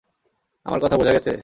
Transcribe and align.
আমার 0.65 0.79
কথা 0.79 0.95
বুঝা 0.97 1.13
গেছে? 1.13 1.31